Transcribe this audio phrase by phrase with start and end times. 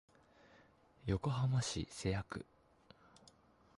[1.05, 2.45] 横浜市瀬谷区